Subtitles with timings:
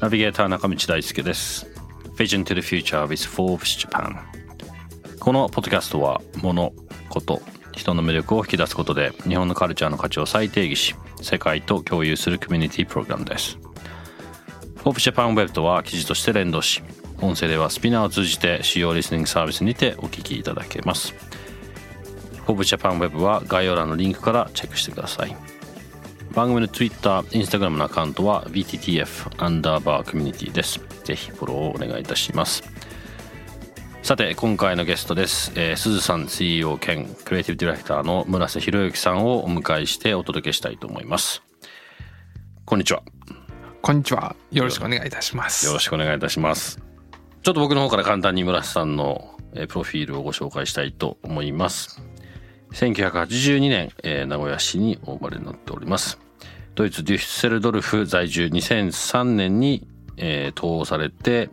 [0.00, 1.68] ナビゲーター中道大輔です。
[2.16, 4.16] Vision to the Future with Forbes Japan
[5.20, 6.72] このポッドキャストは物
[7.10, 7.40] こと
[7.72, 13.56] 人の魅力を引き出すことで日本のカルチャーの価値を再定義し世界と共有するコミュニティプログラムです。
[14.78, 16.82] Forbes Japan Web とは記事として連動し
[17.22, 21.14] 音声ではスピナーを通じて主要リスニングサービスにてお聞きいただけます。
[22.46, 25.55] Forbes Japan Web は概要欄のリンクからチェックしてください。
[26.36, 30.78] 番組の Twitter、Instagram のアカウントは VTTF アンダーバーコミュニティです。
[31.02, 32.62] ぜひフォローをお願いいたします。
[34.02, 35.50] さて、今回のゲストです。
[35.54, 41.42] えー、鈴さん CEO 兼クリエイティブディレクターの村瀬博之さんをお迎えしてお届けしたいと思います。
[42.66, 43.02] こんにちは。
[43.80, 44.36] こんにちは。
[44.52, 45.64] よろしくお願いいたします。
[45.64, 46.82] よろしくお願いいたします。
[47.42, 52.02] ちょっと僕の方から簡単に村瀬さんのプロフィールをご紹介したいと思います。
[52.72, 56.25] 1982年、えー、名古屋市にお生まれになっております。
[56.76, 59.88] ドイツ・デュッセルドルフ在住2003年に、
[60.18, 61.48] えー、統合されて、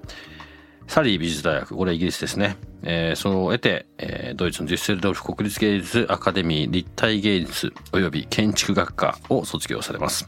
[0.86, 2.58] サリー美術大学、これイギリスですね。
[2.84, 10.28] えー、それを得て、えー、ドイツのデュッセルドルフ国立芸術アカデミー立体芸術及び建築学科を卒業されます。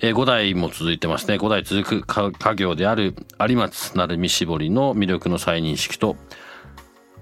[0.00, 1.36] えー、5代も続いてますね。
[1.36, 6.16] 5代続く家業である有松鳴海絞りの魅力の再認識と、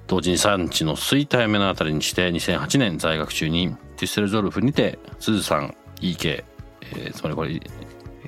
[0.09, 6.45] 同時に産地の衰退目のあたりにして2008年在学中にデュッセルドルフにて、鈴さん、EK、
[6.93, 7.61] えー、つまりこれ、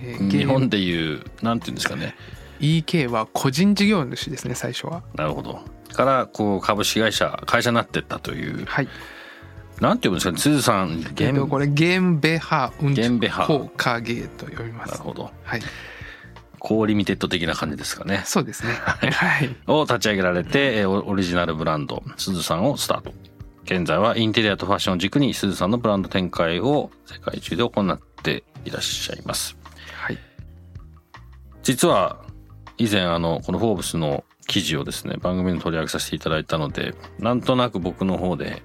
[0.01, 2.15] えー、日本でいうなんていうんですかね。
[2.61, 5.03] EK は個人事業主ですね最初は。
[5.15, 5.61] なるほど。
[5.93, 8.65] からこう株式会社会社になってったという。
[8.67, 8.89] はい。
[9.81, 13.45] なんて読むんですかね鈴さんゲンこれゲンベハウンゲンベハ。
[13.45, 14.93] ホーカゲーと読みます。
[14.93, 15.31] なるほど。
[15.45, 15.61] はい。
[16.59, 18.23] コーリミテッド的な感じですかね。
[18.25, 18.73] そうですね。
[18.73, 19.57] はい。
[19.69, 23.13] を立ち上げられてオリジナルブランド鈴さんをスタート。
[23.65, 29.57] 現在はインテリアとファッションを軸に鈴さんのブランド展開を世界中で行っていらっしゃいます。
[29.93, 30.19] はい。
[31.63, 32.25] 実は
[32.77, 38.63] 以前あのこの「フォーブス」の記事をですね番組に取り上げさせていただいたのでなんとなく僕の方で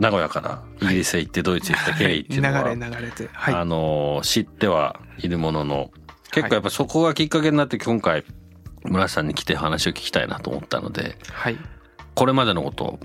[0.00, 5.90] 名古屋からイギリスへ行ってドイツへ行った経緯っていうのは、はい、流れ流れて、はい、あの知ってはいるものの
[6.32, 8.24] 結構やっぱそこがきっかけになって今回
[8.84, 11.58] 村瀬さんに来て話を聞きたいなと思ったので、はい、
[12.14, 12.98] これまでのことを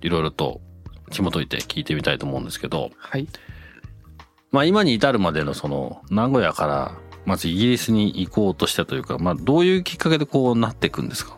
[0.00, 0.60] いろいろと
[1.10, 3.28] 紐解いて聞いてみたいと思うんですけど、はい、
[4.54, 6.94] まあ今に至るまでのその名古屋から
[7.26, 11.36] まずイギリスに行こうとしたというか、まあどういうきっかけでこうなっていくんですか？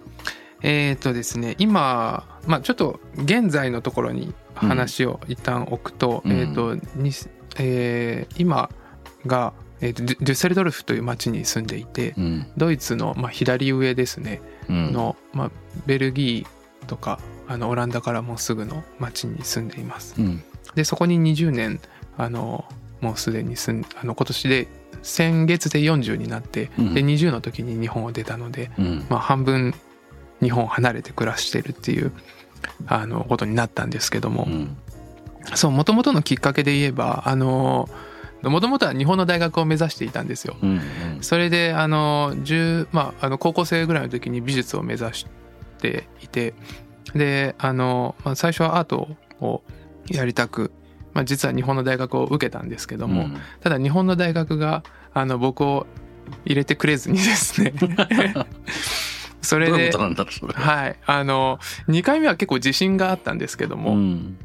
[0.61, 7.11] えっ、とですね、今、まあちょっと現在のところに話を一旦置くと、うん、えっ、と、に
[7.59, 8.69] えー、今
[9.25, 15.51] が、えーと、デュッセルドルフという町に住んでいて、うん、ドイツの、まあ、左上ですね、うん、の、まあ、
[15.87, 20.17] ベルギーとかあのオランダからもすぐの町に住んでいます。
[20.75, 21.81] でそこに20年
[22.19, 22.67] あの
[23.07, 24.69] もうすでに住んあの今年で
[25.03, 29.75] 先月で40になって、うん、で20の時に日本を出たので、うん、まあ、半分
[30.43, 32.11] 日本を離れて暮らしてるっていう
[32.89, 34.77] あのことになったんですけども、うん、
[35.55, 37.89] そうもともとのきっかけで言えばあの
[38.43, 40.57] もともとは日本の大学を目指していたんですよ。
[40.61, 40.83] うんうん、
[41.23, 42.35] それであの
[42.91, 45.27] まあ、あの高校生ぐらいの時に美術を目指し
[45.79, 46.55] ていて
[47.15, 49.09] であの、まあ、最初はアート
[49.41, 49.63] を
[50.09, 50.73] やりたく
[51.17, 54.85] まあ、実は日本の大学を受けたんですけども、うん、ただ日本の大学が
[55.15, 55.87] あの僕を
[56.45, 57.73] 入れてくれずに ですね。
[59.41, 59.91] それで
[60.55, 60.97] はい。
[61.07, 64.37] あの2回目は結構自信があったんですけども、うん、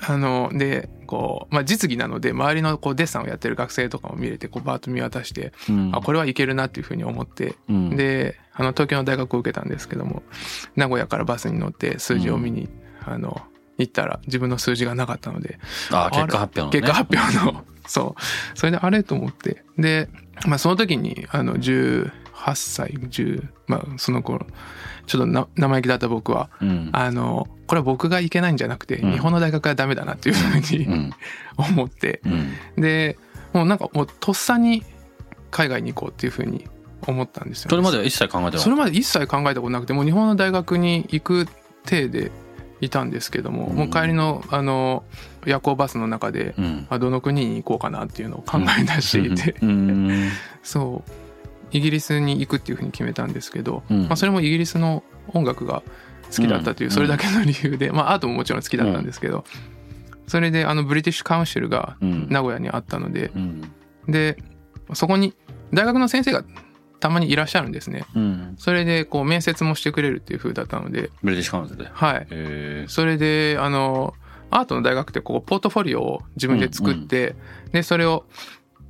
[0.00, 10.22] あのでこう、まあ、実技なので周りのこうデッサンをやってる学生とかも見れてこうバーッと見渡して、うん、あこれはいけるなっていうふうに思って、であの東京の大学を受けたんですけども
[10.76, 12.70] 名古屋からバスに乗って数字を見に、
[13.04, 13.42] あの
[13.78, 15.58] 行ったら自分の数字がなかったので。
[15.90, 17.64] ああ、結果発表の、ね、結果発表の。
[17.86, 18.58] そう。
[18.58, 19.64] それであれと思って。
[19.78, 20.08] で、
[20.46, 22.10] まあその時に、あの、18
[22.54, 24.46] 歳、10、まあその頃、
[25.06, 31.10] ちょっとな生意気だった僕は、うん、あの、これは僕がいけないんじゃなくて、うん、日本の大学はダメだなっていうふうに、 うん、
[31.56, 32.20] 思って、
[32.76, 33.18] で、
[33.52, 34.84] もうなんかもうとっさに
[35.50, 36.66] 海外に行こうっていうふうに
[37.06, 41.48] 思ったんですよ、ね、それまでは一切考えてそれまで一切考えたことなくて、もう日本の大学に行く
[41.84, 42.32] 体で
[42.80, 45.04] いたんですけども、もう帰りのあの
[45.46, 46.86] 夜行バスの中で、うん。
[46.90, 50.28] あどの国に行こうかなっていうのを考え出していて、 うん。
[50.62, 51.10] そう。
[51.72, 54.02] イギリスに行くっていうふうに決めたんですけど、うん。
[54.04, 55.82] まあ、それもイギリスの音楽が
[56.30, 56.92] 好きだったといううん。
[56.92, 59.44] それだけの理由で、まあアートももちろん好きだったんですけど、
[60.26, 62.26] それであのブリティッシュカウンシルがうん。
[62.28, 63.62] 名古屋にあったのでうん。
[64.08, 64.36] で
[64.92, 65.34] そこに
[65.72, 66.44] 大学の先生が
[67.06, 68.04] たまにいらっしゃるんですね。
[68.16, 68.54] うん。
[68.58, 71.10] それでこう面接もしてくれるっていう風だったので。
[71.22, 71.88] ブリティッシュカウンセルで。
[71.92, 72.26] はい。
[72.28, 74.14] へそれであの
[74.50, 77.36] アートの大学ってこうポートフォリオを自分で作って、
[77.70, 78.24] でそれを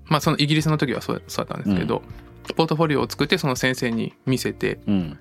[0.06, 2.02] まあそのイギリスの時はそうだったんですけど、
[2.56, 5.18] ポートフォリオを作ってその先生に見せて、えうん。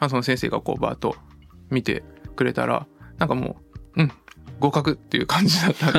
[0.00, 1.14] まあ、その先生がこうバーッと
[1.70, 2.02] 見て
[2.34, 3.58] くれたらなんかも
[3.94, 4.12] ううん
[4.58, 5.92] 合格っていう感じだったん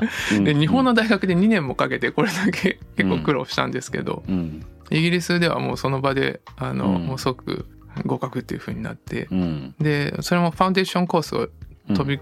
[0.00, 0.44] ですね。
[0.54, 7.06] で日本の大学で2年もかけてこれだけ結構苦労したんですけど、うんイギリスではもうその場であの、うん。
[7.06, 7.66] もう即
[8.04, 9.74] 合格っていう風になって、うん。
[9.78, 11.48] でそれもファウンデーションコースを
[11.88, 11.96] うん。
[11.96, 12.18] 飛び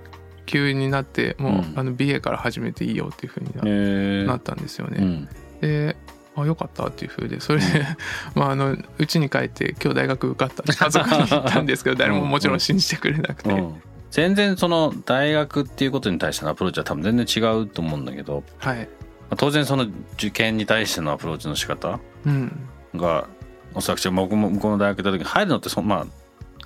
[0.46, 4.98] 級になって、もう、うんあの BA から始めていいよっていう風にな,、へえなったんですよね。
[5.00, 5.28] うん。
[5.60, 5.96] で
[6.34, 7.86] あよかったっていう風でそれで、
[8.34, 13.82] まああの家に帰って今日大学受かったって家族に言ったんですけど 誰ももちろん信じてくれなくて、うん。
[14.10, 18.84] 全然その大学っていうことに対してのアプローチは多分全然違うと思うんだけど、はい、ま
[19.30, 23.28] あ当然その受験に対してのアプローチの仕方うん、が
[23.74, 26.06] おそらく僕も向こうの大学行った時に入るのってそまあ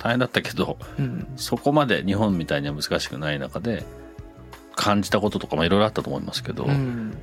[0.01, 3.83] 大変だったけどうん、そこまで日本みたいには難しくない中で
[4.75, 7.17] 感じたこととかもいろいろあったと思いますけど、うん。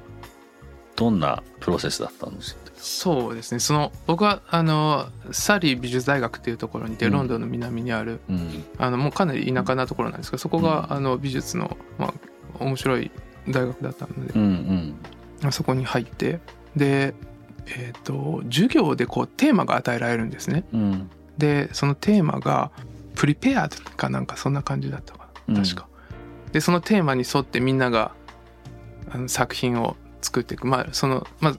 [0.96, 2.60] どんなプロセスだったんですか？
[2.76, 3.58] そうですね。
[3.60, 7.12] その僕はあのサリー美術大学っていうところにいて、うん。
[7.12, 8.64] ロンドンの南にあるうん。
[8.78, 13.10] あのもうかなり田舎なところなんですけどそこが、うんあの美術の、まあ、面白い
[13.48, 14.96] 大学だったのでう、ん
[15.42, 16.40] まあそこに入って
[16.76, 17.14] で
[17.66, 20.64] えっ、と授業でこうテーマが与えられるんですね。
[20.72, 20.80] うん。
[20.80, 22.70] うんでそのテーマが
[23.14, 25.62] 「プリペア」かなんかそんな感じだったかな。
[25.62, 25.88] 確か、
[26.52, 28.12] でそのテーマに沿ってみんなが
[29.10, 30.66] あの作品を作っていく。
[30.66, 31.58] まあそのまあ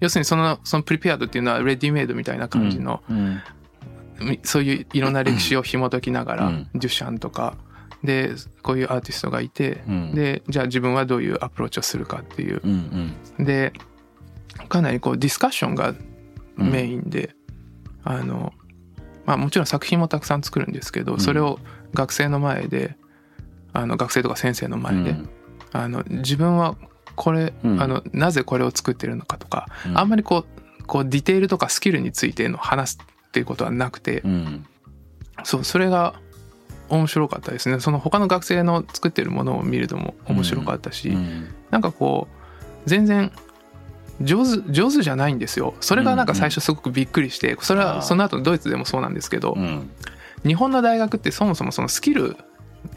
[0.00, 3.40] 要するにそのそのプリペアドっていうのはレディメイドみたいな感じの、うん。
[4.20, 6.68] みそういういろんな歴史を紐解きながら、うん。
[6.74, 7.56] デュシャンとか。
[8.04, 8.30] で
[8.62, 10.14] こういうアーティストがいて、うん。
[10.14, 12.60] でじゃあ自分はどういうアプローチをするかっていう。
[12.62, 13.44] うんうん。
[13.44, 13.72] で
[14.68, 15.94] かなりこうディスカッションが
[16.56, 17.34] メインで、
[18.04, 18.52] あの
[19.24, 21.20] まあもちろん作品もたくさん作るんですけど、ん。
[21.20, 21.58] それを
[21.94, 22.96] 学生の前で
[23.72, 25.16] あの学生とか先生の前で、
[25.72, 26.76] あの自分は
[27.14, 27.82] これ、うん。
[27.82, 29.98] あのなぜこれを作ってるのかとか、うん。
[29.98, 30.44] あんまりこ
[30.80, 34.66] うこうディテールとかスキルについての話すっていうことはなくて、うん。
[35.44, 36.20] そうそれが
[36.88, 37.80] 面白かったですね。
[37.80, 41.48] その他の学生の作ってるものを見るのも面白かったし、うん。
[41.70, 43.30] なんかこう全然
[44.20, 45.74] 上手上手じゃないんですよ。
[45.80, 49.90] それがなんか最初すごくびっくりしてそれはその後ドイツでもそうなんですけど、うん。
[50.46, 52.36] 日本の大学ってそもそもそのスキル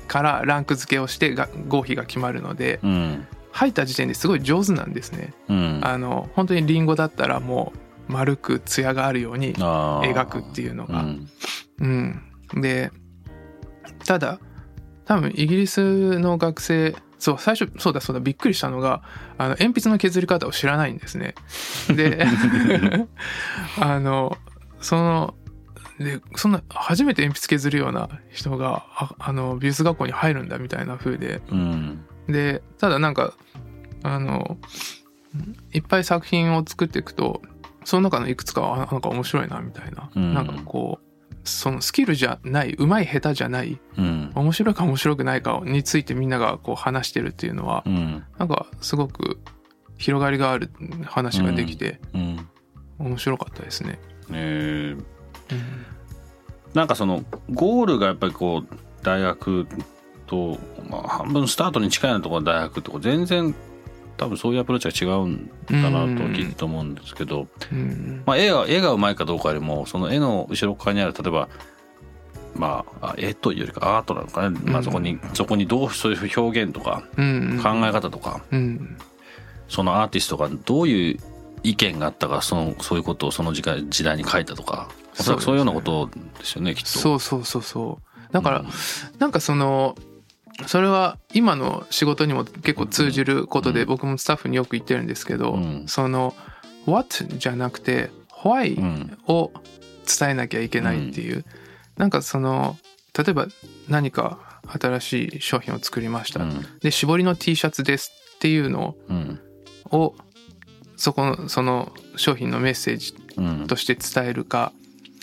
[0.08, 3.28] からランク付けをしてが合否が決まるのでうん。
[3.52, 5.34] 入った時点ですごい上手なんですね。
[5.50, 5.80] うん。
[5.84, 7.74] あの本当にリンゴだったらも
[8.10, 11.02] う丸く艶があるように描くっていうのが。
[11.02, 11.28] うん。
[12.54, 12.92] うん、で
[14.06, 14.40] ただ
[15.06, 19.04] 多分イギリスの学生そう最初そうだそうだびっくりしたのが
[19.38, 21.36] あの鉛筆の削り方を知らないんですね。
[21.96, 22.26] で
[23.80, 24.40] あの
[24.80, 25.36] その
[26.00, 31.44] でそんな初めて鉛筆削るような人がああの美術学校に入るんだみたいな風で。
[31.52, 32.04] うん。
[32.28, 33.36] でただなんか
[34.02, 34.58] あの
[35.74, 37.44] いっぱい作品を作っていくと
[37.84, 40.34] その中のいくつかはあなんか面白いなみたいな、うん。
[40.34, 41.11] なんかこう
[41.44, 44.32] そのスキルじゃないうまい下手じゃないうん。
[44.36, 48.24] 面白いか面白くないかについてみんながこう話してるっていうのはうん。
[48.38, 49.40] なんかすごく
[49.98, 50.70] 広がりがある
[51.06, 52.48] 話ができてうん。
[53.00, 54.00] 面白かったですね。
[54.32, 55.04] えー。
[56.74, 59.68] なんかそのゴールがやっぱりこう大学
[60.28, 60.58] と、
[60.90, 63.54] まあ、半分スタートに近いようなところの大学とか全然
[64.22, 68.22] 多分そういうアプローチが違うんだなとはきっと思うんですけど、うん。
[68.24, 71.50] まあ、絵が絵がうまいかどうかよりもその絵の後ろ側にある例えば
[72.54, 74.84] まああ絵というよりかアートなのかね、まあ、うん。
[74.84, 77.60] そこにそこにどうそういう表現とかうん。
[77.64, 78.96] 考え方とか、うん。
[79.68, 81.20] そのアーティストがどういう
[81.64, 86.90] 意見があったかそのそういうことをその時代時代に書いたとかおそらくそういうようなことですよねきっと。
[86.90, 88.00] そうそうそうそ
[88.30, 88.34] う。
[88.34, 88.68] だから、うん。
[89.18, 89.96] なんかその
[90.68, 93.88] それは今の仕事にも結構通じることでうん。
[93.88, 95.84] 僕もスタッフによく言ってるんですけど、うん。
[95.88, 96.36] その
[96.86, 98.12] 「what」じゃなくて
[98.44, 99.52] 「う why ん」を
[100.20, 101.46] 伝えなきゃいけないっていう、
[101.98, 102.78] なんかその
[103.18, 103.48] 例えば
[103.88, 106.66] 何か新しい商品を作りました、うん。
[106.82, 109.40] で絞りの T シャツですっていうのうん。
[109.92, 110.16] を
[110.96, 113.68] そこのその商品のメッセージうん。
[113.68, 114.72] として伝えるか。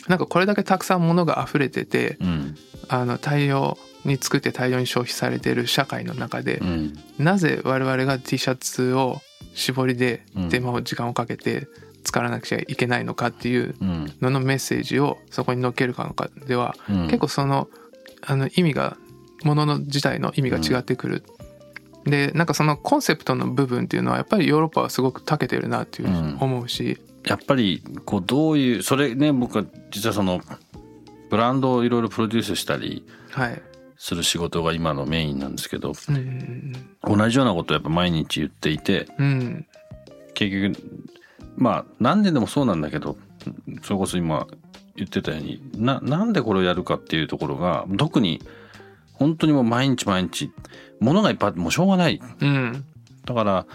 [0.06, 2.56] なんかこれだけたくさん物が溢れててうん。
[2.88, 6.98] あの大量に作って大量に消費されている社会の中でう、ん。
[7.18, 9.20] なぜ我々が T シャツを
[9.54, 10.48] 絞りでうん。
[10.48, 11.66] 手間を時間をかけて
[12.04, 14.12] 作らなくちゃいけないのかっていううん。
[14.20, 17.04] ののメッセージをそこに載っけるかのかでは、うん。
[17.06, 17.68] 結構その
[18.22, 18.96] あの意味が
[19.44, 21.24] ものの自体の意味が違ってくる。
[22.04, 30.40] でなんかそのコンセプトの部分っていうのはやっぱりヨーロッパはすごく長けてるなっていうふうに思うし、やっぱりこうどういうそれね僕は実はその
[31.28, 33.62] ブランドをいろいろプロデュースしたりはい。
[33.98, 36.72] する仕事が今のメインなんですけどうん。
[37.02, 39.26] 同じようなことをやっぱ毎日言っていてうん。
[39.26, 39.66] うん
[40.34, 41.08] 結局
[41.56, 43.16] まあ何年でもそうなんだけど
[43.82, 44.46] それこそ今
[44.94, 48.40] 言ってたようにななんでこれをやるかっていうところが特に
[49.14, 50.52] 本当にもう毎日毎日
[51.00, 52.20] 物がいっぱいあってもうしょうがない。
[52.40, 52.84] うん
[53.24, 53.66] だから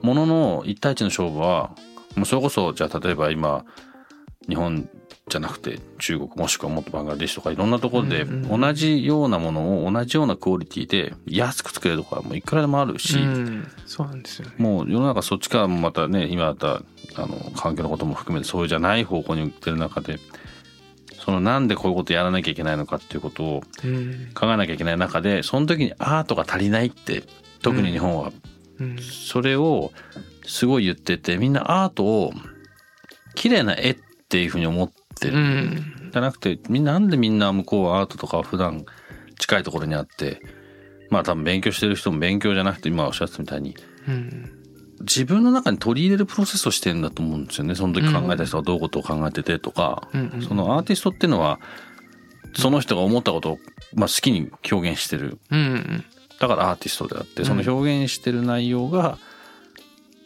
[0.00, 1.72] 物の一対一の勝負は
[2.16, 3.64] もうそれこそじゃあ例えば今
[4.48, 4.88] 日本
[5.28, 13.68] じゃなくて中国もしくはもっとバングラデシュとかいろんなところで同じようなものを同じようなクオリティで安く作れるところはもういくらでもあるし、うん。
[13.86, 14.54] そうなんですよね。
[14.58, 16.82] もう世の中そっちからもまたね今だったら
[17.16, 20.18] あの環境のことも含めてそうじゃない方向に売ってる中で
[21.24, 24.30] そのなんでこういうことやらなきゃいけないのかっていうことをうん。
[24.34, 27.22] 考えなきゃいけない中でその時にアートが足りないって
[27.62, 28.32] 特に日本は。
[28.80, 28.96] うん。
[28.98, 29.92] それを
[30.46, 32.32] すごい言っててみんなアートを
[33.34, 33.96] 綺麗な絵っ
[34.28, 34.94] ていうふうに思って
[35.26, 36.10] うる、ん。
[36.12, 38.84] じゃなくてみんななんでみんな向こうはアートとかは普段
[39.38, 40.40] 近いところにあって
[41.10, 44.52] まあ多分勉強してる人も勉強じゃなくて今おっしゃってたみたいにうん。
[45.00, 47.74] 自分の中に取り入れるプロセスをしてんだと思うんですよね。
[47.74, 50.42] その時考えた人がどういうことを考えててとか、うんうん。
[50.42, 51.60] そのアーティストっていうのは
[52.54, 53.58] その人が思ったことを、
[53.94, 55.38] まあ、好きに表現してる。
[55.50, 56.04] うん
[56.40, 59.18] だからアーティストであってその表現してる内容が、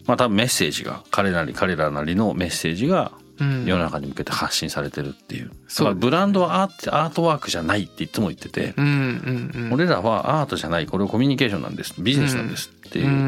[0.07, 3.22] まあ多分メッセージが彼なり彼らなりのメッセージがうん
[3.67, 9.73] 世の中に向けて発信されてるっていう、そうだからブランドはアートアートワークじゃないっていつも言ってて、うんうんうん。
[9.73, 11.95] 俺らはアートじゃないこれはコミュニケーションなんです。
[11.99, 13.23] ビジネスなんですっていう、うんうんう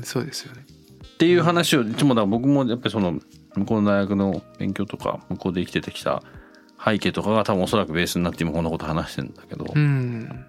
[0.00, 0.64] んそうですよね。
[1.02, 3.18] っていう話をいつもだ僕もやっぱりその
[3.56, 6.22] 向こうの大学の勉強とか向こうで生きててきた
[6.84, 10.44] 背景とかが多分おそらくベースになって今こんなこと話してるんだけど、うん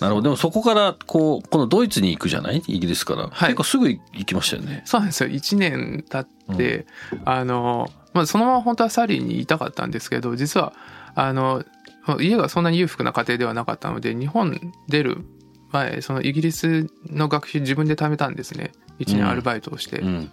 [0.00, 4.82] なるほどでもそこからこうこのドイツに行くじゃないイギリスから、はい結構すぐ行きましたよね。
[4.84, 6.86] そうなんですよ1年経って、
[7.24, 10.72] あの、まあ、そのまま本当はサリーにいたかったんですけど実は
[11.14, 11.64] あの
[12.06, 15.24] まあ家がそんなに裕福な家庭ではなかったので日本出る
[15.72, 18.72] 前そのイギリスの学費自分で貯めたんですね。
[19.00, 20.30] 1年アルバイトをして、うん、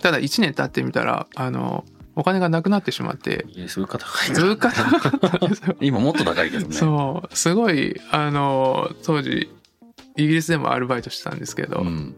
[0.00, 1.84] ただ1年経ってみたらあの
[2.14, 3.44] お金がなくなってしまって。
[3.76, 6.72] 物価高いな物価高かったんですよ 今もっと高いけどね。
[6.72, 7.36] そう。
[7.36, 9.50] すごいあの当時
[10.16, 12.14] イギリスでもアルバイトしてたんですけど、ん、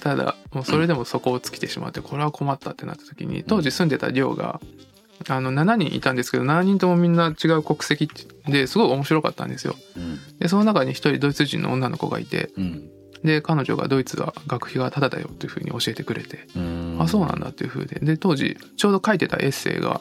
[0.00, 4.60] ただもうそれでもそこを尽きてしまってこれは困ったってなった時に当時住んでた寮が
[5.28, 8.08] あの7人いたんですけど7人ともみんな違う国籍
[8.46, 9.76] ですごい面白かったんですよ。
[9.96, 10.18] うん。
[10.38, 12.90] でその中に一人ドイツ人の女の子がいてうん。
[13.22, 16.96] で彼女がドイツは学費がタダだよっていうふうに教えてくれて、うん。
[17.00, 18.00] あそうなんだっていうふうで。
[18.00, 20.00] で当時ちょうど書いてたエッセイが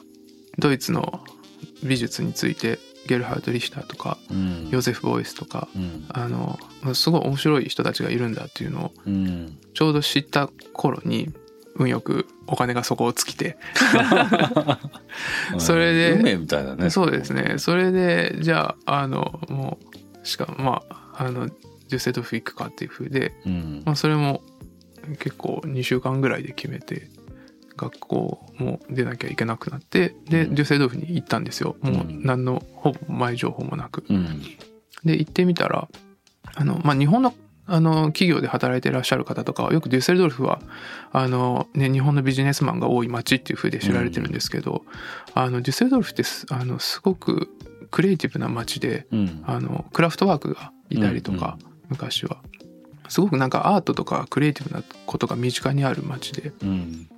[0.60, 1.24] ドイツの
[1.84, 4.70] 美術についてゲルハルト・リヒターとかうん。
[4.70, 6.06] ヨゼフ・ボイスとかうん。
[6.10, 6.58] あの
[6.94, 9.58] すごい面白い人たちがいるんだっていうのをうん。
[9.74, 11.34] ちょうど知った頃に
[11.76, 13.58] 運よくお金がそこを尽きて
[15.58, 16.90] それで運命みたいなね。
[16.90, 17.56] そうですね。
[17.58, 19.80] それでじゃああのも
[20.24, 23.84] うしかもまああのデュッセドルフ行くかっていう風で、うん。
[23.86, 24.42] まあ、それも
[25.20, 27.10] 結構2週間ぐらいで決めて
[27.78, 30.56] 学校も出なきゃいけなくなってで、うん。
[30.56, 31.76] デュッセドルフに行ったんですよ。
[31.82, 34.04] もううん何のほぼ前情報もなく。
[34.10, 34.42] うん。
[35.04, 35.88] で行ってみたら
[36.56, 37.34] あの、まあ、日本の
[37.66, 40.60] あの企業で働いてらっしゃる方とかはよくデュッセルドルフは
[41.14, 44.84] あの、ね、日本のビジネスマンが多い街っていう風で知られてるんですけど、
[45.34, 47.50] あのデュッセルドルフってすあのすごく
[47.90, 49.44] クリエイティブな街でうん。
[49.48, 52.38] あのクラフトワークがいたりとか、昔は。
[53.08, 56.52] すごくなんかアートとかクリエイティブなことが身近にある街で。
[56.64, 57.10] うん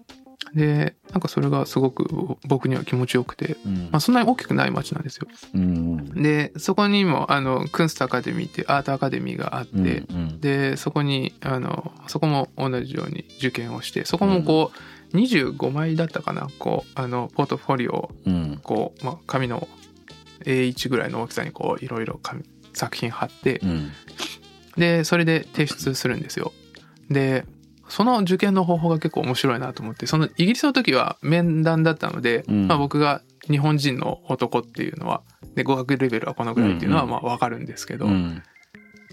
[0.54, 3.76] でなんかそれがすごく僕には気持ちよくて、うん。
[3.92, 5.28] まあ、そんなに大きくない街なんですよ。
[5.54, 9.76] うんでそこにもあのクンストアカデミーってアートアカデミーがあって、
[10.10, 14.72] うんでそこにあのそこも同じように受験をしてそこもこ
[15.14, 18.60] う25枚だったかなこうあのポートフォリオをうん。
[18.64, 19.68] こう、まあ、紙の
[20.42, 23.92] A1 ぐらいの大きさにこういろいろ紙作品貼ってうん。
[24.78, 26.52] でそれで提出するんですよ。
[27.10, 27.46] で
[27.88, 32.68] その受験の方法が結構面白いなと思ってそのイギリスの時は面談だったので、うん。
[32.68, 35.22] まあ、僕が日本人の男っていうのは
[35.56, 37.10] で語学レベルはこのぐらいっていうのはうん。
[37.10, 38.44] まあ分かるんですけど、うん。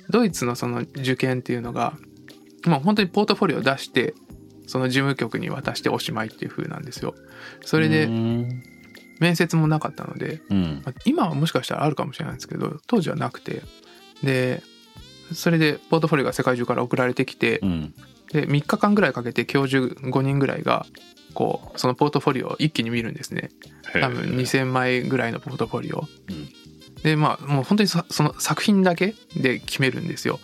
[0.08, 1.94] ドイツのその受験っていうのが
[2.66, 4.14] もう本当にポートフォリオを出して
[4.66, 7.14] その事務局に渡しておしまいっていう風なんですよ。
[7.64, 8.62] それうでん。
[9.20, 10.82] 面接もなかったので、うん。
[10.84, 13.62] まあ今はもしかしたらあるかもしれないんですけど当時はなくて。
[14.22, 14.62] で
[15.32, 17.94] それでポートフォリオが世界中から送られてきてうん
[18.32, 20.86] で3日間ぐらいかけて教授5人ぐらいが
[21.34, 23.50] こうそのポートフォリオを一気に見るんですね。
[23.92, 26.48] 多分2,000枚ぐらいのポートフォリオうん。
[27.02, 30.40] でまあもう本当にそその作品だけで決めるんですよ。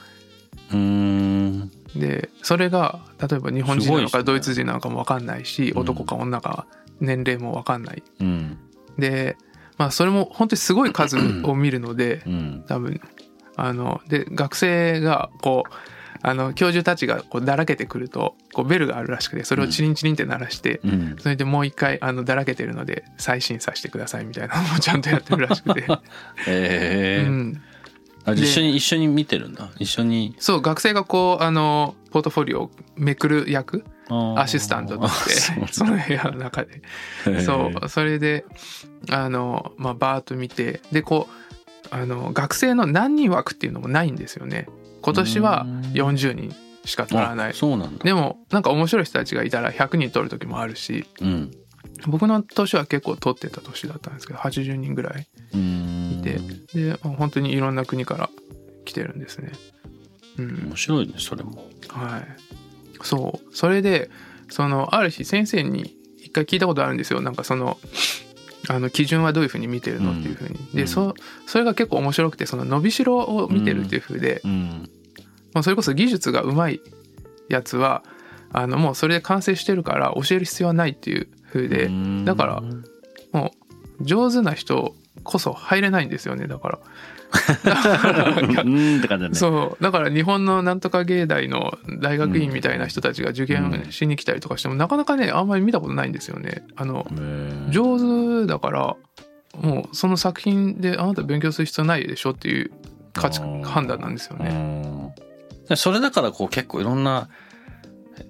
[0.70, 1.70] うーん。
[1.94, 5.78] でそれが例えば日本人なのかドイツ人なのかも分かんないしうん。
[5.80, 6.66] 男か女か
[7.00, 8.02] 年齢も分かんない。
[8.20, 8.58] うん。
[8.98, 9.36] で
[9.78, 12.64] まあそれも本当にすごい数を見るのでうん。
[12.68, 13.00] 多分。
[13.56, 21.16] あので学生がこうあの教授たちがこうだらけてくるとこうベルがあるらしくてそれをチリンチリンって鳴らして、うん。
[21.18, 25.80] それでもう一回あのだらけてるので再審査してくださいみたいな のをちゃんとやってるらしくて、
[26.46, 27.62] へえ、うん、
[28.34, 29.70] 一緒に一緒に見てるんだ？
[29.78, 30.34] 一緒に？
[30.38, 33.84] そう学生がこうあのポートフォリオをめくる役？
[34.10, 36.82] アシスタントとして その部屋の中で。
[37.44, 38.44] そうそれで
[39.10, 41.48] あのまあバーッと見てでこう
[41.90, 44.66] あの学生の何人枠っていうのもないんですよね
[45.08, 47.54] 今年は40人しか取らない。
[47.54, 48.04] そうなんだ。
[48.04, 51.50] でもなんか面白い人たちがいたら100人取る時もあるしうん。
[52.06, 56.18] 僕の年は結構取ってた年だったんですけど80人ぐらいうん。
[56.20, 56.38] いて
[56.74, 58.28] でまあ本当にいろんな国から
[58.84, 59.52] 来てるんですね。
[60.38, 60.68] うん。
[60.68, 61.66] 面白いねそれも。
[61.88, 62.26] はい。
[63.02, 63.56] そう。
[63.56, 64.10] それで
[64.50, 67.20] そのある日先生に一回聞いたことあるんですよ。
[67.20, 67.78] なんかその
[68.68, 70.88] あの基準はどういうふうに見てるのっていうふうに、で、うん。
[70.88, 71.14] そ
[71.46, 74.90] それが結構面白くてその伸びしろを見てるっていうふうで、うん
[75.58, 76.80] まあ、それこそ技術がうまい
[77.48, 78.04] やつは
[78.52, 81.90] あのもうそれで完成してるから教える必要はないっていうふうで
[82.24, 82.62] だから
[83.32, 83.52] も
[84.00, 86.78] う上手な人こそ入れないんですよねだから。
[88.64, 89.34] うんって感じだね。
[89.34, 89.84] そう。
[89.84, 96.64] だから日本のなんとか芸大の大学院みたいな人たちが受験しに来たりとかしても、なかなかねあんまり見たことないんですよね。
[96.74, 97.06] あの
[97.68, 98.96] 上手だから
[99.60, 102.70] もうその作品であなた勉強する必要ないでしょっていう
[103.12, 105.14] 価値判断なんですよね。
[105.68, 107.28] うんでそれだからこう結構いろんな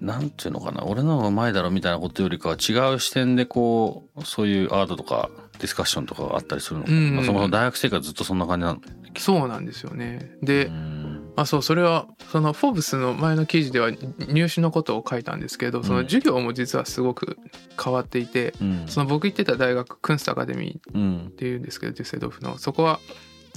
[0.01, 8.81] なんていうのかな俺の方がうまいだろみたいなことよりかは違う視点でこうそういうアートとかディスカッションとかがあったりするのかな、うんまあ、その大学生活ずっとそんな感じなの
[9.17, 10.33] そうなんですよね。
[10.43, 13.93] で、うんあそうそれはその「フォーブス」の前の記事では
[14.27, 17.39] 入試のことを書いたんですけどその授業も実はすごく
[17.81, 18.83] 変わっていて、うん。
[18.89, 22.59] その僕行ってた大学クンストアカデミーうんっていうんですけどデュッセルドルフの。
[22.59, 22.99] そこは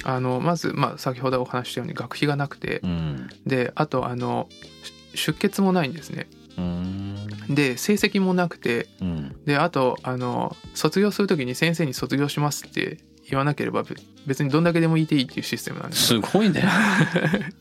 [0.03, 3.29] あのまず、まあ、先ほどお話ししたように学費がなくてうん。
[3.45, 4.47] であとあの
[4.83, 6.27] し出欠もないんですね。
[6.57, 7.27] うん。
[7.49, 9.35] で成績もなくてうん。
[9.45, 12.97] であとあの卒業する時に先生に卒業しますって
[13.29, 16.63] 言わなければべ別にどんだけでもいていいっていうシステムなんですすごいね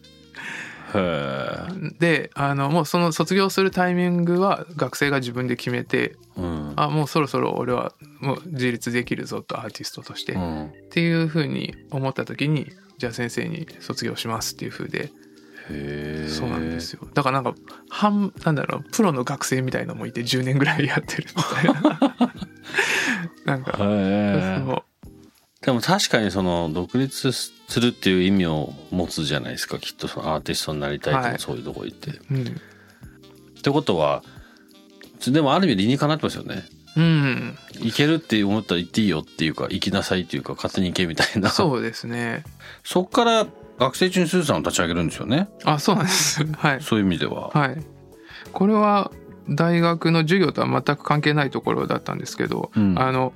[1.99, 6.73] であのもうその卒業するタイミングは学生が自分で決めてうん。
[6.77, 10.73] あもうそろそろ俺はもう自立できるぞとアーティストとして、っうん。
[10.91, 15.11] ていうふうに思った時にじゃあ先生に卒業しますっていうふうで
[15.71, 17.07] へえそうなんですよ。
[17.15, 22.33] だからなんか半なんだろうプロの学生みたいのもいて10年ぐらいやってるみたいな。
[23.47, 24.83] なんか、へえそう
[25.63, 32.13] でも確かにその独立するっていう意味を持つじゃないですかきっとそのアーティストになりたいとはいかそういうとこ行って。
[32.31, 34.23] うん、ってことは
[35.29, 36.65] でもある意味理にかなってますよね。
[36.97, 41.51] うん、行けるって思ったら行っていいよっていうか行きなさいっていうか勝手に行けみたいな。
[41.51, 42.43] そうですね
[42.83, 43.47] そっから
[43.79, 45.51] 学生中にスーさんを立ち上げるんですよね。
[45.65, 47.51] あそうなんです はいそういう意味では。
[47.51, 47.85] はい
[48.53, 49.13] これは
[49.51, 53.35] 大学の授業とは全く関係ないところだったんですけど、うんあの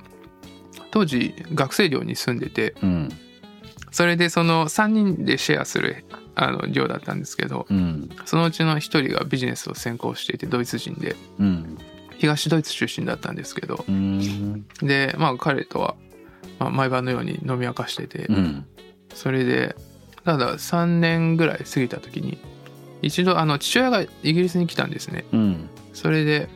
[0.95, 3.09] 当時学生寮に住んでてうん
[3.91, 6.05] それでその3人でシェアする
[6.35, 11.77] あの寮だったんですけどうんそのうちの1人がビジネスを専攻していてドイツ人でうん
[12.17, 13.83] 東ドイツ出身だったんですけど
[14.81, 15.95] でまあ彼とは、
[16.59, 18.29] まあ、毎晩のように飲み明かしてて、
[19.13, 19.75] それで
[20.23, 22.39] ただ3年ぐらい過ぎた時に
[23.01, 25.25] 一度あの父親がイギリスに来たんですね。
[25.91, 26.47] それで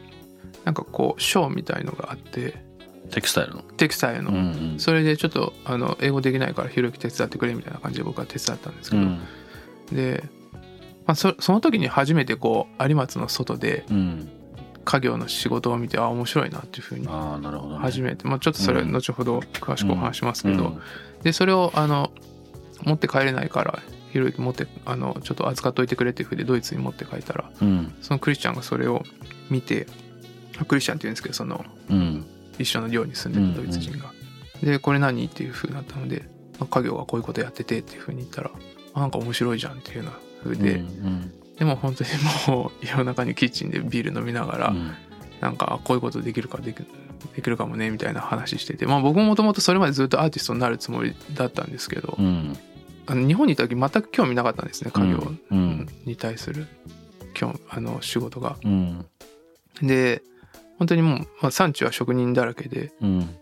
[0.63, 2.68] なんかこうショーみたいのがあって
[3.11, 3.61] テキスタイルの？
[3.61, 4.39] テキスタイルの、うんう
[4.75, 4.79] ん。
[4.79, 9.19] それでちょっとあの英語できないからひろゆき手伝ってくれみたいな感じで僕は手伝ったんですけど、うん。
[9.91, 10.23] で、
[11.05, 14.29] まあ、そその時に初めてこう有松の外でうん。
[14.85, 17.07] 家業の仕事を見てあ面白いなっていうふうに。
[17.79, 18.91] 初めて、まあ、ちょっとそれうん。
[18.91, 20.81] 後ほど詳しくお話しますけど、うん。
[21.21, 22.11] でそれをあの
[22.83, 23.79] 持って帰れないから
[24.11, 27.93] ひろゆき持ってあのちょっと預かっといてくれっていうふうでドイツに持って帰ったらうん。
[28.01, 29.03] そのクリスチャンがそれを
[29.51, 29.85] 見て
[30.67, 32.25] クリスチャンって言うんですけどそのうん
[32.59, 34.11] 一緒の寮に住んでるドイツ人が。
[34.61, 35.25] でこれ何？
[35.25, 36.23] っていう風になったので
[36.59, 38.51] まあ家業がこういうことやっててっていう風に言ったら
[38.93, 40.11] あなんか面白いじゃんっていうような
[40.43, 42.09] 風で、うんでも本当に
[42.47, 44.91] もう夜中にキッチンでビール飲みながら、うん。
[45.41, 46.77] なんかあこういうことできるかでき
[47.35, 48.85] できるかもねみたいな話してて。
[48.85, 52.57] まあ僕ももともとそれまでずっとアーティストになるつもりだったんですけど、うん。
[53.07, 55.87] あの日本にいた時全く興味なかったんですね家業うん。
[56.05, 56.67] に対する
[57.33, 58.55] 興味あの仕事が。
[58.63, 59.05] うん。
[59.81, 60.21] で
[60.79, 63.35] 本当にもう、まあ、産地は職人だらけでうん。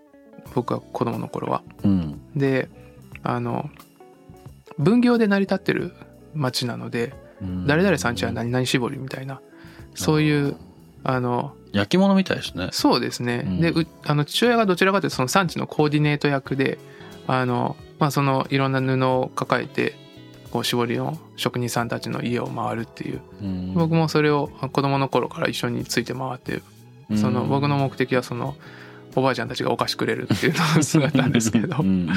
[0.55, 1.63] 僕は子供の頃は。
[1.83, 2.19] うん。
[2.35, 2.69] で
[3.23, 3.69] あの
[4.77, 5.93] 分業で成り立ってる
[6.33, 7.67] 町なのでうん。
[7.67, 9.39] 誰々産地は何々絞りみたいな
[9.95, 10.57] そういう
[11.03, 12.69] あの焼き物みたいですね。
[12.71, 13.61] そうですね、うん。
[13.61, 16.79] でうあの父親がどちらかというとその産地のコーディネート役で
[17.27, 19.93] あの、まあ、そのいろんな布を抱えて
[20.51, 23.21] こう絞りの職人さんたちの家を回るっていう。
[23.41, 23.73] うん。
[23.75, 26.61] 僕もそれを子供の頃から一緒について回って
[27.15, 28.55] その僕の目的はその
[29.15, 31.77] おばあちゃんたちがお菓子くれるっていうのを姿なんですけど。
[31.79, 32.09] うん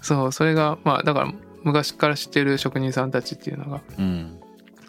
[0.00, 4.38] そうそれがまあだから昔から知ってる職人さんたちっていうのがうん。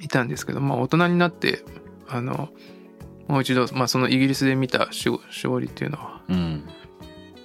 [0.02, 1.64] いたんですけどまあ大人になって
[2.10, 2.50] あの
[3.28, 6.64] もう一度、まあ、そのイギリスで見たし絞りっていうのはうん。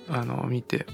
[0.08, 0.86] あの見て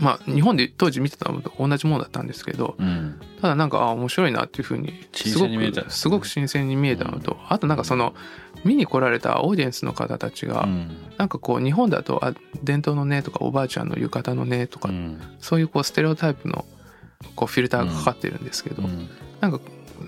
[0.00, 3.20] まあ日本で当時見てたのと同じものだったんですけどうん。
[3.40, 5.72] ただなんかあ面白いなっていうふうに新すご鮮に見えた。
[5.72, 8.14] んですねくすごく新鮮に見えたのとあとなんかその
[8.64, 10.96] 見に来られたオーディエンスの方たちがうん。
[11.18, 15.20] なんかこう日本だとあ伝統のねとかおばあちゃんの浴衣のねとかうん。
[15.38, 16.64] そういうこうステレオタイプの
[17.36, 19.08] こうフィルターがかかってるんですけどうん。
[19.40, 19.60] なんか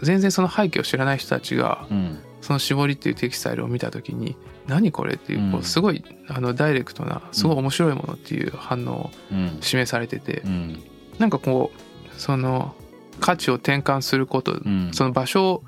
[0.02, 9.58] 全然その背景を知らない人たちがうんその絞りっていうテキスタイルを見た時に何これっていうこうすごいあのダイレクトなすごい面白いものっていう反応をうん。
[9.60, 10.82] 示されててうん。
[11.18, 12.74] なんかこうその
[13.20, 14.90] 価値を転換することうん。
[14.92, 15.62] その場所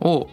[0.00, 0.28] を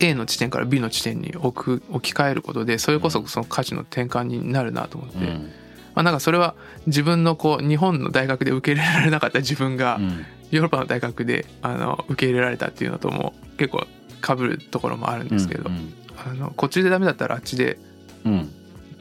[0.00, 5.50] A の地点から B の地点に置く置き換えることでそれこそその価値の転換になるなと思って、まうん。
[5.96, 6.54] あ、なんかそれは
[6.86, 10.26] 自分のこう日本の大学で受け入れられなかった自分がうん。
[10.50, 13.86] ヨーロッパの大学であの受け入れられたっていうのとも結構
[14.26, 17.78] 被るところもあるんですけど、うんあのこっちでダメだったらあっちで
[18.24, 18.50] うん。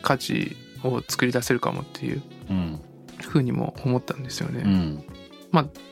[0.01, 2.79] 価値を作り出せるかもっていううん。
[3.21, 4.63] ふうにも思ったんですよね。
[4.65, 5.03] うん。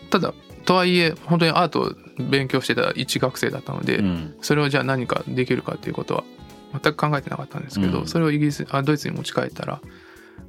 [0.09, 0.33] ただ
[0.65, 1.91] とはいえ本当にアートを
[2.29, 4.35] 勉強してた一学生だったので、うん。
[4.41, 6.23] それをじゃあ何かできるかっていうことは
[6.71, 8.07] 全く考えてなかったんですけど、うん。
[8.07, 9.81] それをイギリスあドイツに持ち帰ったら、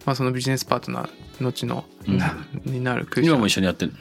[0.06, 1.08] まあ、そのビジネスパートナー
[1.42, 2.72] 後の、うん。
[2.72, 3.92] になるクリスチャン今も一緒にやってる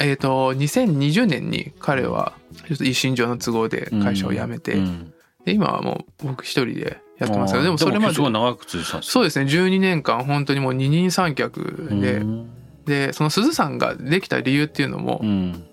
[0.00, 2.32] えっ、と2020年に彼は
[2.68, 5.12] ちょっと一身上の都合で会社を辞めて、うん。
[5.44, 12.50] で今はもう僕一人でやってますけどでもそれまで長く続いてたそうですね12年間本当にもう二人三脚で、うん。
[12.84, 15.64] でその鈴さんができた理由っていうのも、うん。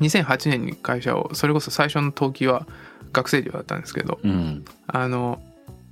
[0.00, 2.66] 2008年に会社をそれこそ最初の登記は
[3.12, 4.64] 学生寮だったんですけどうん。
[4.86, 5.40] あの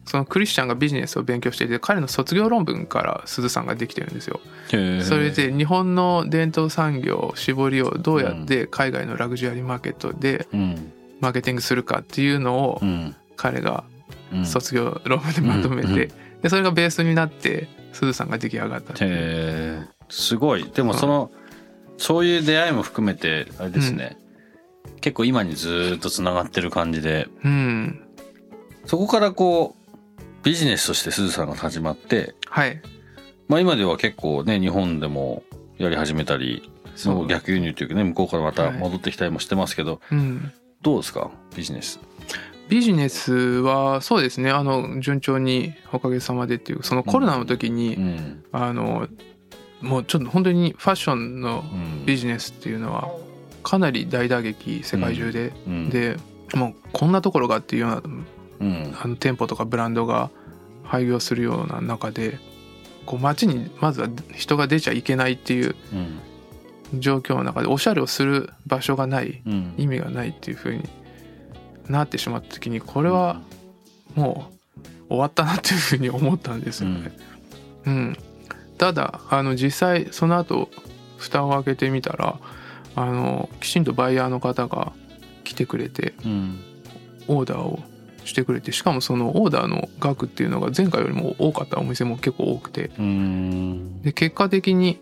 [0.05, 4.41] そのクリスチャンがビジネスを勉強していて彼の卒業論文から鈴さんができてるんですよ。
[4.69, 10.93] それで日本の伝統産業絞りをどうやって海外のラグジュアリーマーケットでうん。
[11.21, 13.15] マーケティングするかっていうのをうん。
[13.37, 13.85] 彼が
[14.33, 15.91] うん卒業論文でまとめうん。
[15.91, 15.95] うん。
[15.95, 16.11] て
[16.43, 18.97] でそれがベースになって鈴さんが出来上がったっ
[20.09, 20.65] すごい。
[20.65, 21.31] でもその
[21.97, 24.17] そういう出会いも含めてあれですね、
[25.01, 27.29] 結構今にずーっとつながってる感じで。
[27.45, 28.03] うん。
[28.87, 29.82] そこからこう
[30.42, 32.81] ビジネスとしてすずさんが始まってはい。
[33.48, 35.42] まあ今では結構ね日本でも
[35.78, 37.26] やり始めたりそう。
[37.26, 40.52] 逆輸入というかね向こうからまた戻ってきたりもしてますけど、うん。
[40.83, 41.31] どうですか？
[41.57, 42.00] ビジネス。
[42.68, 44.50] ビジネスはそうですね。
[44.50, 48.44] あの順調におかげさまでっていうそのコロナの時に、うん。
[48.52, 49.09] あの
[49.81, 52.07] もうちょっと本当にファッションのうん。
[52.07, 53.11] ビジネスっていうのは
[53.62, 55.88] かなり大打撃世界中で、うん。
[55.88, 56.16] で
[56.55, 58.02] もうこんなところがっていうような
[58.62, 58.96] うん。
[58.98, 60.31] あの店舗とかブランドが
[60.85, 62.38] 廃業するような中で
[63.05, 66.20] こう街にまずは人が出ちゃいけないっていううん。
[67.01, 69.75] 状況の中でおしゃれをする場所がないうん。
[69.77, 70.88] 意味がないっていう風に
[71.88, 73.40] なってしまった時にこれは
[74.14, 74.46] も
[75.09, 77.12] う終わったなっていう風に思ったんですよね。
[77.87, 78.16] うん、
[78.79, 80.70] ただあの実際その後
[81.18, 82.38] 蓋を開けてみたら
[82.94, 84.92] あのきちんとバイヤーの方が
[85.44, 86.61] 来てくれてうん。
[87.29, 87.81] オーダーを
[88.24, 92.90] してくれてしかもそのオーダーの額っていうのが前回よりも多かったお店も結構多くて。
[92.98, 94.02] うん。
[94.02, 95.00] で結果的に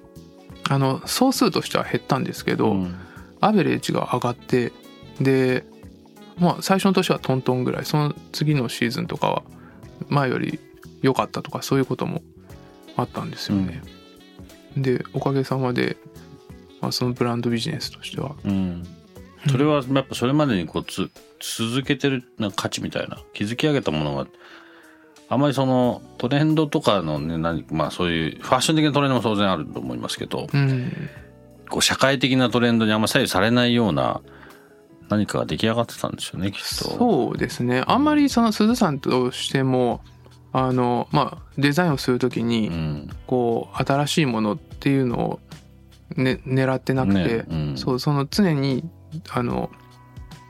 [0.68, 2.94] あの総数としては減ったんですけど、うん。
[3.40, 4.72] アベレージが上がって
[5.20, 5.64] で
[6.38, 7.84] まあ最初の年はトントンぐらい。
[7.84, 9.42] その次のシーズンとかは
[10.08, 10.60] 前より
[11.02, 12.22] 良かったとかそういうことも
[12.96, 13.82] あったんですよね。
[14.76, 15.96] でおかげさまで、
[16.80, 18.86] まあ、そのブランドビジネスとしてはうん
[19.48, 24.26] それはやっぱそれまでにこうつ続けてるな価値みたいな築き上げたものが
[25.28, 30.92] あまりそのトレンドとかのね何まあそういうファッション的なトレンドも当然あると思いますけどうん。
[31.70, 34.20] こう社会的なトレンドにあんま左右されないような
[35.08, 36.64] 何かが出来上がってたんですよねきっと。
[36.64, 37.84] そうですね。
[37.86, 40.02] あんまりその鈴さんとしても
[40.52, 43.10] あのまあデザインをする時にうん。
[43.26, 45.40] こう新しいものっていうのを
[46.16, 47.78] ね、狙ってなくて、ねうん。
[47.78, 48.84] そうその常に
[49.30, 49.70] あの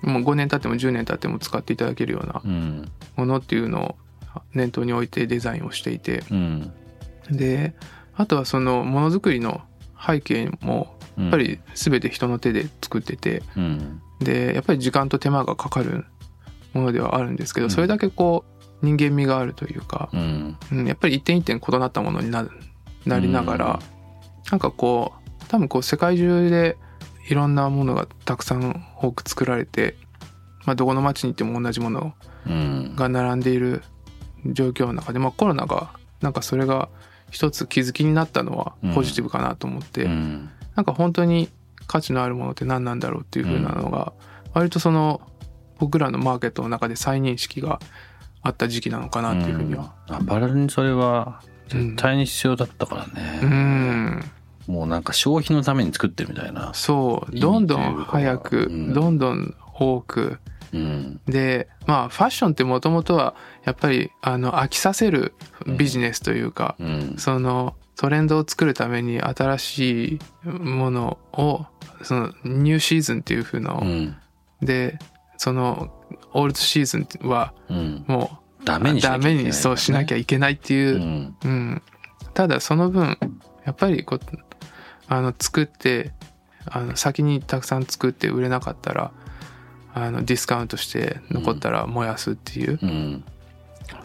[0.03, 2.91] もう5年経っても10年経っても使っていただけるようなうん。
[3.17, 3.97] ものっていうのを
[4.55, 6.25] 念頭に置いてデザインをしていて。
[6.31, 6.73] うん。
[7.31, 7.75] で
[8.15, 9.61] あとはそのものづくりの
[10.05, 13.43] 背景もややっぱり全て人の手で作ってて。
[13.57, 14.01] うん。
[14.21, 16.05] でやっぱり時間と手間がかかる
[16.73, 17.71] ものではあるんですけど、うん。
[17.71, 18.45] それだけこ
[18.83, 20.57] う人間味があるというか、うん。
[20.73, 22.49] うん、やっぱり一点一点異なったものにな
[23.07, 23.79] なりながら、
[24.51, 26.77] なんかこう多分こう世界中で
[27.31, 29.95] いろんなものがたくさん多く作られて、
[30.67, 32.13] まあ、どこの町に行っても同じもの
[32.47, 32.97] うん。
[32.97, 33.83] が並んでいる
[34.47, 36.89] 状況の中で、まあ、コロナがなんかそれが
[37.31, 40.51] 一つ気づきになったのはポジティブかなと思って、うん。
[40.75, 41.49] なんか本当に
[41.87, 44.13] 価値のあるものって何なんだろうっていう風なのが、
[44.53, 45.21] 割とその
[45.79, 47.79] 僕らのマーケットの中で再認識が
[48.43, 49.95] あった時期なのかなっていうふうには。
[50.09, 50.15] うん。
[50.17, 54.25] アパレルにそれは絶対に必要だったからね、うん、
[54.71, 56.73] もうなんか消費のために作ってるみたいな。
[56.75, 57.39] そう。
[57.39, 58.95] どんどん早く、うん。
[58.95, 60.39] どんどん多く。
[60.73, 61.21] うん。
[61.27, 65.35] でまあファッションってもともとはやっぱりあの飽きさせる
[65.79, 67.15] ビジネスというか、うん。
[67.19, 71.67] そのトレンドを作るために新しいものを
[72.03, 74.17] そのニューシーズンっていう風の、うん。
[74.63, 74.99] で
[75.37, 75.93] その
[76.33, 78.05] オールドシーズンはうん。
[78.07, 80.97] もダうメにダメにそうしなきゃいけないっていう。
[80.97, 81.37] う、ん。
[81.45, 81.83] うん、
[82.35, 83.19] ただその分
[83.65, 84.21] やっぱりこう
[85.11, 86.13] あの作って
[86.67, 89.13] あの先にたくさん作って売れなかったら
[89.93, 93.25] あのディスカウントして残ったら燃やすっていう、うん。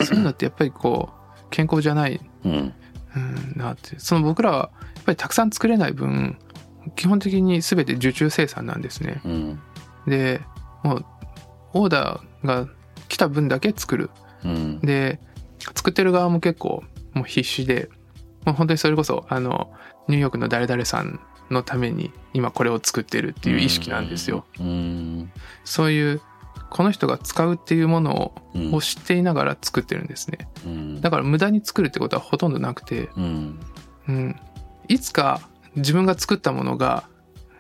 [0.04, 1.12] そういうのってやっぱりこ
[1.44, 2.74] う健康じゃない、うん。
[3.16, 4.00] うん、なって。
[4.00, 6.40] その僕らはやっぱりたくさん作れない分
[6.96, 9.22] 基本的に全て受注生産なんですね。
[9.26, 9.60] うん。
[10.08, 10.42] で
[10.84, 11.06] もう
[11.74, 12.68] オーダーが
[13.10, 14.10] 来た分だけ作る。
[14.44, 14.80] うん。
[14.82, 15.20] で
[15.76, 17.90] 作ってる側も結構もう必死で
[18.44, 19.72] もう本当にそれこそあの
[20.08, 24.46] ニューヨークの誰々さんのために今これを作ってるっていう意識なんですよ。
[24.60, 25.32] うん
[25.64, 26.22] そういう
[26.70, 28.74] この人が使うっていうものをうん。
[28.74, 30.48] を知っていながら作ってるんですね。
[30.66, 31.02] うん。
[31.02, 33.60] だから無駄に作るってことはほとんどなくて、うん。
[34.08, 34.36] うん、
[34.88, 35.42] いつか
[35.76, 37.08] 自分が作ったものが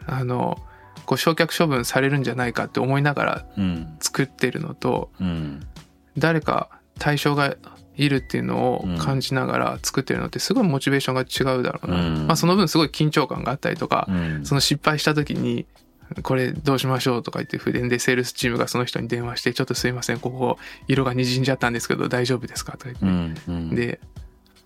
[0.05, 0.58] あの
[1.05, 3.97] こう焼却処分されるんじゃないかって思いながらうん。
[3.99, 5.65] 作ってるのとうん。
[6.17, 7.55] 誰か対象が
[7.97, 12.27] いるっていうのを感じながら作ってるのってすごいモチベーションが違うだろうな、うん。
[12.27, 14.45] まあ、その分すごい緊張感があったりとか、うん。
[14.45, 15.65] その失敗した時に
[16.21, 22.97] これどうしましょうとか言って筆でセールスチームがその人に電話してちょっとすいませんここ色が滲んじゃったんですけど大丈夫ですかとか言っ
[23.34, 23.75] て、うんうん。
[23.75, 23.99] で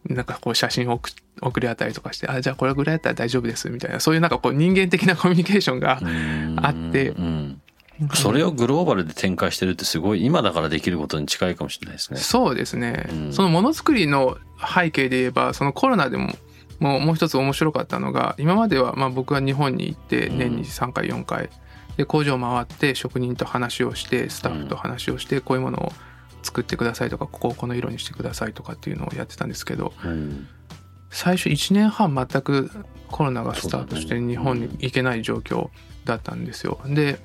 [0.06, 1.10] なんかこう写真を送
[1.42, 6.02] 送り合ったりとかしてあじゃあこれぐらいだったら大丈夫ですみたいなそういうなんかこう人間的なコミュニケーションが
[6.62, 7.62] あってうん
[8.14, 12.20] それをグローバルで展開してるってすごい今だからできることに近いかもしれないですね。
[12.20, 13.34] そうですね、うん。
[13.34, 16.34] そのものづくりの背景で言えばそのコロナでも
[16.80, 20.38] もうもう一つ面白かったのが今まではまあ僕は日本に行ってうん。
[20.38, 21.50] 年に3回4回。
[21.98, 25.92] で工場回って職人と話をしてスタッフと話をしてこういうものを
[26.44, 30.48] 作ってくださいとかここをこの色にしてくださいとかっていうのをやってたんですけどうん。
[31.10, 32.72] 最初1年半全く
[33.10, 35.70] コロナがスタートして日本に行けない状況
[36.06, 36.80] だったんですよ。
[36.86, 37.20] で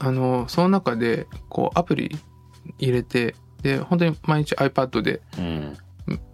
[0.00, 2.16] あのその中でこうアプリ
[2.78, 5.76] 入れてで本当に毎日 iPad でうん。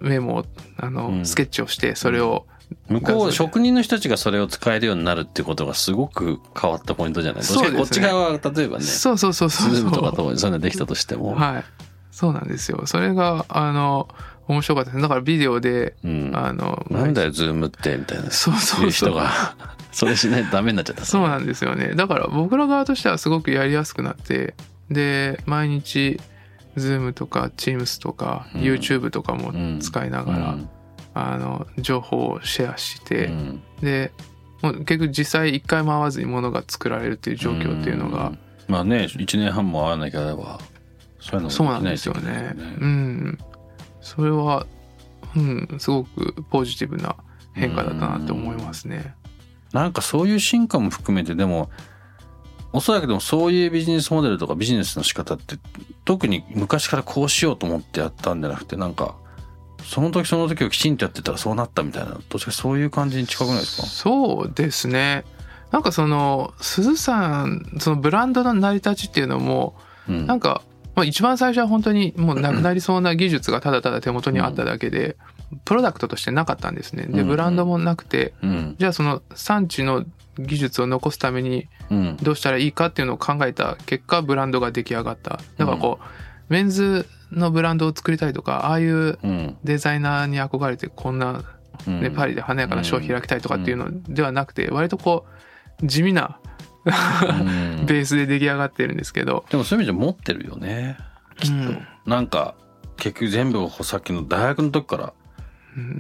[0.01, 0.45] メモを
[0.79, 1.27] あの、うん。
[1.27, 2.47] スケッチをしてそれを、
[2.89, 7.79] 向こう職人の人たちがそれを使えるようになるってことがすごく変わったポイントじゃないそうですね。
[7.79, 11.65] こっち側は例えばねそうそうそうそうズームとかそとそういうのできたとしても、うはい。
[12.11, 12.87] そうなんですよ。
[12.87, 14.09] それがあの
[14.49, 15.03] 面白かったです。
[15.03, 18.31] だからビデオで、うん、あのなんだよズームってみたいな。
[18.31, 18.85] そうそうそう。
[18.87, 19.55] いう人が
[19.99, 21.05] それしないとダメになっちゃった。
[21.05, 21.97] そうなんですよね。
[21.97, 24.55] だから僕ら側としてはすごくやりやすくなって
[24.93, 26.21] で毎日
[26.77, 28.61] Zoom とか Teams とかうん。
[28.61, 29.81] YouTube とかもうん。
[29.81, 30.71] 使いながら、うん。
[31.15, 33.63] あの情報をシェアして、うん。
[33.83, 34.13] で
[34.63, 38.39] もう結局実際一回回わずに物が作られるっていう状況っていうのが、ん。
[38.69, 40.61] まあね1年半も会わなきゃれば
[41.19, 42.55] そういうのもそうなんですよね。
[42.57, 43.39] うん。
[44.01, 44.65] それは、
[45.35, 47.17] うん、すごくポジティブな
[47.53, 49.18] 変化だったなって思いますね。
[49.73, 51.71] なんかそういう進化も含めてでも
[52.73, 55.57] おそらくでもそういうビジネスモデルとかビジネスの仕方って
[56.05, 59.15] 特に昔からこうしようと思ってやったんじゃなくてなんか
[59.85, 63.87] その時その時をきちんとやってたらそうなったみたいなどっちかそういう感じに近くないですか？
[63.87, 65.25] そうですね。
[65.71, 69.77] なんかその、鈴さん、そのブランドの成り立ちっていうのも、
[70.09, 70.63] うんなんか、
[70.95, 75.17] まあ、一番最初は本当にもうなく なりそうな技術がただただ手元にあっただけで、
[75.65, 77.07] プロダクトとしてなかったんですね。
[77.07, 77.29] で、うん。
[77.29, 78.77] ブランドもなくて、うん。
[78.79, 80.05] じゃあその産地の
[80.39, 82.17] 技術を残すためにうん。
[82.23, 85.41] どうしたらいいかっていうのを考えた結果ブランドが出来上がった。
[85.57, 89.57] だからこう、メンズのブランドを作りたいとかああいううん。
[89.65, 91.45] デザイナーに憧れてこんな
[91.87, 92.15] ねうん。
[92.15, 95.27] パリで華やかなショーを開きたいとかっていうのではなくて割とこ
[95.83, 96.41] う地味な
[96.85, 96.91] う
[97.83, 97.87] ん。
[97.87, 100.99] ベースで出来上がってるんですけど、でもそういう意味で持ってるよね。
[101.39, 101.87] きっと、うん。
[102.07, 102.55] なんか
[102.97, 105.13] 結局全部さっきの大学の時からうん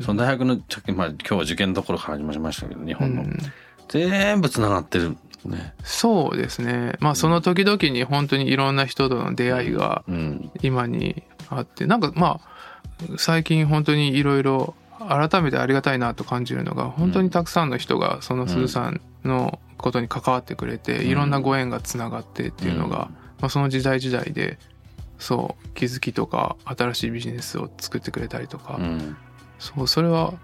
[0.02, 3.38] その大学の時、まあ、今日は受験のところから始まりましたけど日う本の、ん。
[3.88, 5.74] 全部つながってるね。
[5.82, 6.96] そうですね。
[7.00, 10.50] まあその時々に本当にいろんな人との出会いがうん。
[10.62, 12.58] 今にあってなんかまあ
[13.16, 23.10] 最近本当にいろいろ改めてありがたいなと感じるのが本当にたくさんの人がその鈴さんのことに関わってくれていろんなご縁がつながってっていうのが、
[23.40, 24.58] まあ、その時代時代で
[25.18, 29.16] そう気づきとか新しいビジネスを作ってくれたりとか、うん
[29.58, 30.34] そうそれは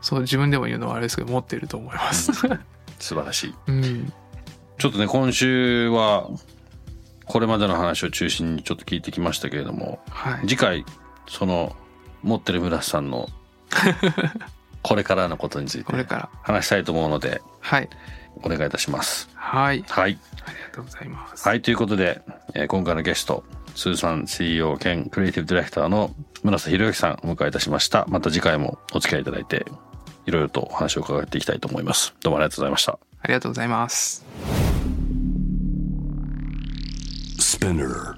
[0.00, 2.32] そう自分でも言うのはあれですけど持ってると思います。
[2.32, 3.54] 素晴らしい。
[3.68, 4.12] うん、
[4.78, 6.28] ちょっとね今週は
[7.24, 10.84] これまでの話を中心にちょっと聞いてきましたけれどもはい、次回
[11.28, 11.74] その
[12.22, 13.28] 持ってる村瀬さんの
[14.82, 16.28] これからのことについてこれから。
[16.42, 17.88] 話したいと思うのではい。
[18.42, 19.28] お願いいたします。
[19.34, 19.84] はい。
[19.88, 21.48] はい、ありがとうございます。
[21.48, 22.20] はい、ということで、
[22.54, 23.44] えー今回のゲスト
[23.76, 26.10] スーさん CEO 兼クリエイティブディレクターの
[26.42, 28.06] 村瀬宏之さんお迎えいたしました。
[28.08, 29.66] また次回もお付き合いいただいて
[30.24, 32.14] いろいろとお話を伺っていきたいと思います。
[32.22, 32.98] どうもありがとうございました。
[33.20, 34.24] ありがとうございます。
[37.38, 38.16] Spinner.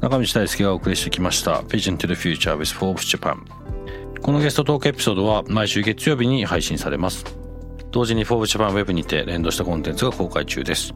[0.00, 3.38] 中道大輔がお送りしてきました Vision to the Future with Forbes Japan
[4.22, 7.24] このゲストトークエピソードは毎週月曜日に配信されます
[7.90, 10.94] 同時に Forbes Japan Web にて連動したコンテンツが公開中です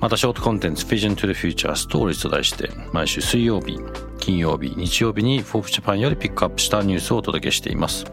[0.00, 3.78] またショートコンテンツ Vision to the Future Stories と題して毎週水曜日
[4.18, 8.04] 金曜日日曜日に Forbes Japan よりピックアップしたニュースをお届けしています。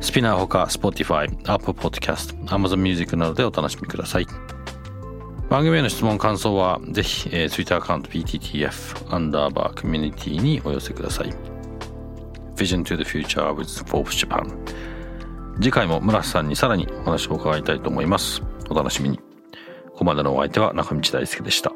[0.00, 4.26] スピナーほか Spotify、Apple Podcast、Amazon Music などでお楽しみください。
[5.48, 11.34] 番組への質問感想はぜひ、えー、Twitter アカウント PTTF アンダーバーコミュニティにお寄せください。
[12.56, 14.46] Vision to the Future with f o r b e Japan
[15.56, 18.42] 次回も村瀬さんにさらにお話を伺いたいと思います。
[18.68, 19.19] お楽しみに。
[20.00, 21.72] ここまでのお相手は中道大輔でした。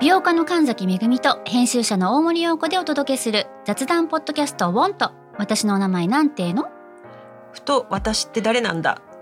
[0.00, 6.66] 美容家の神崎めぐみと編集者の大森洋子でお届けする雑談ポッドキャスト「ウォンと私のお名前なんての?
[7.52, 9.00] ふと私って誰なんだ？